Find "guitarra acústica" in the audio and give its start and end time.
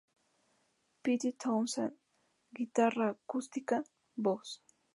2.55-3.83